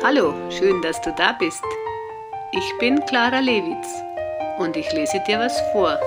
[0.00, 1.64] Hallo, schön, dass du da bist.
[2.52, 3.88] Ich bin Clara Lewitz
[4.58, 5.98] und ich lese dir was vor.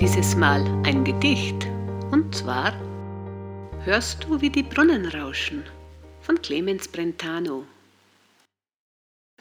[0.00, 1.66] Dieses Mal ein Gedicht
[2.10, 2.72] und zwar
[3.84, 5.64] Hörst du, wie die Brunnen rauschen
[6.22, 7.66] von Clemens Brentano.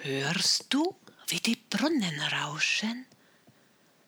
[0.02, 0.93] Hörst du,
[1.29, 3.05] wie die Brunnen rauschen?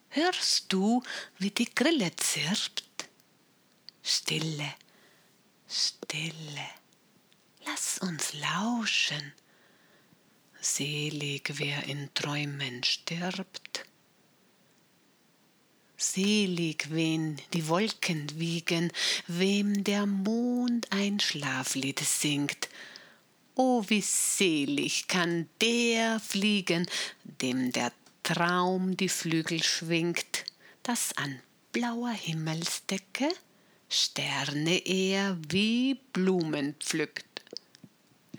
[0.10, 1.02] Hörst du,
[1.38, 3.08] wie die Grille zirpt?
[4.04, 4.74] Stille,
[5.66, 6.53] stille
[7.84, 9.34] lass uns lauschen.
[10.62, 13.86] Selig, wer in Träumen stirbt.
[15.98, 18.92] Selig, wen die Wolken wiegen,
[19.28, 22.70] wem der Mond ein Schlaflied singt.
[23.56, 26.88] O wie selig kann der fliegen,
[27.24, 27.92] dem der
[28.24, 30.46] Traum die Flügel schwingt,
[30.84, 31.40] dass an
[31.72, 33.30] blauer Himmelsdecke
[33.90, 37.33] Sterne er wie Blumen pflückt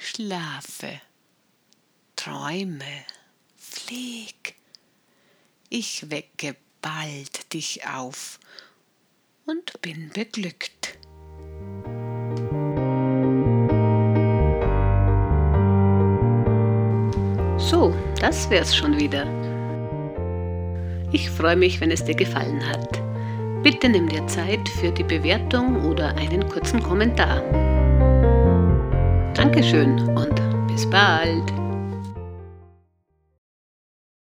[0.05, 1.01] schlafe,
[2.17, 3.05] träume,
[3.57, 4.55] flieg.
[5.71, 8.39] Ich wecke bald dich auf
[9.47, 10.99] und bin beglückt.
[17.59, 19.27] So, das wär's schon wieder.
[21.13, 23.01] Ich freue mich, wenn es dir gefallen hat.
[23.63, 27.43] Bitte nimm dir Zeit für die Bewertung oder einen kurzen Kommentar.
[29.65, 31.64] Dankeschön und bis bald.